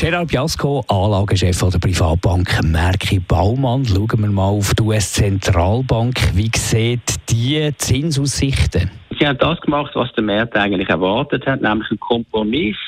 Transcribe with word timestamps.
Gerard 0.00 0.28
Biasco, 0.28 0.82
Anlagechef 0.88 1.60
der 1.60 1.78
Privatbank 1.78 2.62
Merki 2.64 3.20
Baumann. 3.20 3.84
Schauen 3.84 4.22
wir 4.22 4.30
mal 4.30 4.48
auf 4.48 4.72
die 4.74 4.82
US-Zentralbank. 4.82 6.34
Wie 6.34 6.50
sieht 6.56 7.16
die 7.28 7.70
Zinsaussichten? 7.76 8.90
Sie 9.18 9.26
haben 9.26 9.36
das 9.36 9.60
gemacht, 9.60 9.90
was 9.92 10.10
der 10.14 10.24
Markt 10.24 10.56
eigentlich 10.56 10.88
erwartet 10.88 11.44
hat, 11.44 11.60
nämlich 11.60 11.90
einen 11.90 12.00
Kompromiss 12.00 12.78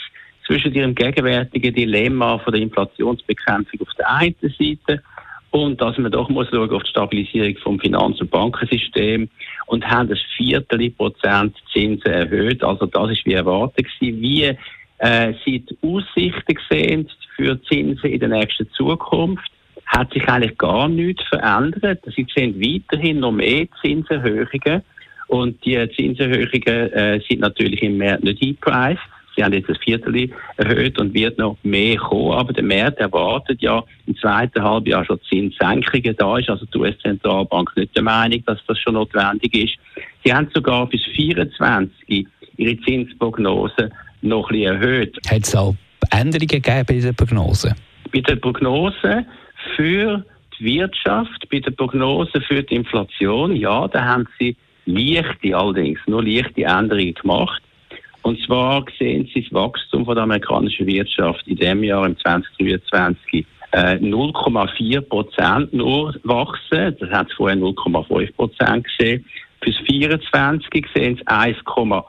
zwischen 0.47 0.73
ihrem 0.73 0.95
gegenwärtigen 0.95 1.75
Dilemma 1.75 2.39
von 2.39 2.55
der 2.55 2.63
Inflationsbekämpfung 2.63 3.83
auf 3.83 3.95
der 3.99 4.11
einen 4.11 4.35
Seite 4.41 5.03
und 5.51 5.83
dass 5.83 5.99
man 5.99 6.11
doch 6.11 6.31
muss 6.31 6.49
schauen 6.49 6.71
auf 6.71 6.83
die 6.83 6.91
Stabilisierung 6.91 7.57
vom 7.63 7.79
Finanz- 7.79 8.23
und 8.23 8.31
Bankensystem 8.31 9.29
und 9.67 9.87
haben 9.87 10.09
das 10.09 10.19
Viertel 10.35 10.89
Prozent 10.93 11.55
Zinsen 11.75 12.11
erhöht. 12.11 12.65
Also 12.65 12.87
das 12.87 13.11
ist 13.11 13.27
wie 13.27 13.35
erwartet 13.35 13.87
gewesen. 14.01 14.23
Wie 14.23 14.57
äh, 15.03 15.35
Sie 15.45 15.61
die 15.61 15.77
Aussichten 15.83 16.59
sehen 16.71 17.09
für 17.37 17.61
Zinsen 17.65 18.11
in 18.11 18.21
der 18.21 18.29
nächsten 18.29 18.71
Zukunft, 18.71 19.51
hat 19.87 20.13
sich 20.13 20.27
eigentlich 20.29 20.57
gar 20.59 20.89
nichts 20.89 21.25
verändert. 21.25 22.01
Sie 22.17 22.27
sehen 22.35 22.55
weiterhin 22.61 23.21
noch 23.21 23.33
mehr 23.33 23.67
Zinserhöhungen 23.83 24.83
und 25.27 25.65
die 25.65 25.91
Zinserhöhungen 25.97 26.93
äh, 26.93 27.21
sind 27.29 27.41
natürlich 27.41 27.83
im 27.83 27.99
März 27.99 28.23
nicht 28.23 28.43
eingepreist. 28.43 29.03
Sie 29.35 29.43
haben 29.43 29.55
jetzt 29.55 29.71
das 29.71 29.79
Viertel 29.79 30.31
erhöht 30.59 30.99
und 30.99 31.15
wird 31.15 31.39
noch 31.39 31.57
mehr 31.63 31.97
kommen. 31.97 32.33
Aber 32.33 32.53
der 32.53 32.65
März 32.65 32.99
erwartet 32.99 33.61
ja 33.63 33.83
im 34.07 34.17
zweiten 34.19 34.63
Halbjahr 34.63 35.05
schon 35.05 35.19
Zinssenkungen. 35.29 36.15
Da 36.17 36.39
ist 36.39 36.51
also 36.51 36.67
die 36.67 36.79
US-Zentralbank 36.79 37.75
nicht 37.77 37.97
der 37.97 38.03
Meinung, 38.03 38.45
dass 38.45 38.59
das 38.67 38.79
schon 38.79 38.95
notwendig 38.95 39.55
ist. 39.55 40.05
Sie 40.23 40.33
haben 40.33 40.49
sogar 40.55 40.87
bis 40.87 41.01
2024 41.17 42.27
ihre 42.59 42.81
Zinsprognose 42.83 43.91
noch 44.23 44.51
ein 44.51 44.57
bisschen 44.57 44.75
erhöht. 44.75 45.19
Hat 45.31 45.43
es 45.43 45.55
auch 45.55 45.75
Änderungen 46.11 46.49
gegeben 46.49 46.85
bei 46.87 46.99
der 46.99 47.13
Prognose? 47.13 47.75
Bei 48.13 48.21
der 48.21 48.37
Prognose 48.37 49.27
für 49.77 50.25
die 50.59 50.65
Wirtschaft, 50.65 51.49
bei 51.51 51.61
der 51.61 51.71
Prognose 51.73 52.41
für 52.41 52.63
die 52.63 52.75
Inflation, 52.75 53.57
ja, 53.57 53.89
da 53.89 54.05
haben 54.05 54.27
sie 54.39 54.57
leichte, 54.87 55.57
allerdings 55.57 56.01
nur 56.07 56.23
leichte 56.23 56.63
Änderungen 56.63 57.15
gemacht. 57.15 57.63
Und 58.23 58.41
zwar 58.47 58.85
sehen 58.99 59.29
Sie 59.35 59.43
das 59.43 59.53
Wachstum 59.53 60.05
von 60.05 60.15
der 60.15 60.25
amerikanischen 60.25 60.87
Wirtschaft 60.87 61.47
in 61.47 61.57
dem 61.57 61.83
Jahr, 61.83 62.07
im 62.07 62.17
2023, 62.19 63.45
0,4 63.73 64.97
äh, 64.97 65.01
Prozent 65.01 65.73
nur 65.73 66.15
wachsen. 66.23 66.97
Das 67.01 67.11
hat 67.11 67.29
es 67.29 67.35
vorher 67.35 67.57
0,5 67.57 68.33
Prozent 68.35 68.87
gesehen. 68.87 69.25
Fürs 69.63 69.79
24 69.87 70.87
sehen 70.95 71.17
Sie 71.17 71.27
1,5 71.27 72.05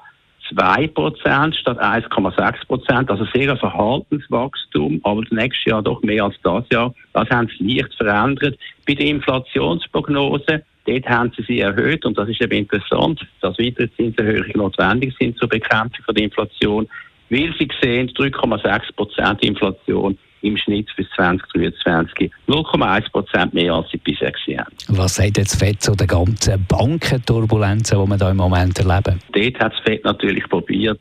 2 0.50 0.88
Prozent 0.88 1.56
statt 1.56 1.80
1,6 1.80 2.68
Prozent. 2.68 3.10
Also 3.10 3.26
sehr 3.34 3.52
ein 3.52 3.58
Verhaltenswachstum, 3.58 5.00
aber 5.04 5.22
das 5.24 5.32
nächste 5.32 5.70
Jahr 5.70 5.82
doch 5.82 6.02
mehr 6.02 6.26
als 6.26 6.36
das 6.44 6.64
Jahr. 6.72 6.94
Das 7.14 7.30
haben 7.30 7.50
sie 7.58 7.76
leicht 7.76 7.94
verändert. 7.96 8.58
Bei 8.88 8.94
der 8.94 9.08
Inflationsprognose, 9.08 10.64
dort 10.86 11.10
haben 11.10 11.32
sie 11.36 11.44
sie 11.44 11.60
erhöht 11.60 12.06
und 12.06 12.18
das 12.18 12.30
ist 12.30 12.42
eben 12.42 12.58
interessant, 12.58 13.26
dass 13.42 13.58
weitere 13.58 13.90
Zinserhöhungen 13.96 14.54
notwendig 14.56 15.16
sind 15.20 15.38
zur 15.38 15.50
Bekämpfung 15.50 16.06
der 16.14 16.24
Inflation, 16.24 16.88
weil 17.30 17.54
sie 17.58 17.70
sehen, 17.82 18.10
3,6 18.10 18.96
Prozent 18.96 19.44
Inflation 19.44 20.18
im 20.44 20.58
Schnitt 20.58 20.90
bis 20.96 21.08
2023 21.16 22.32
0,1 22.48 23.12
Prozent 23.12 23.54
mehr 23.54 23.74
als 23.74 23.90
sie 23.92 23.98
bisher 23.98 24.32
gesehen 24.32 24.60
haben. 24.60 24.76
Was 24.90 25.16
sagt 25.16 25.38
jetzt 25.38 25.56
FED 25.58 25.82
zu 25.82 25.96
den 25.96 26.08
ganzen 26.08 26.66
Bankenturbulenzen, 26.68 28.04
die 28.04 28.10
wir 28.10 28.18
da 28.18 28.32
im 28.32 28.38
Moment 28.38 28.78
erleben? 28.78 29.20
Dort 29.32 29.60
hat 29.60 29.74
das 29.74 29.80
FED 29.82 30.04
natürlich 30.04 30.48
probiert, 30.50 31.00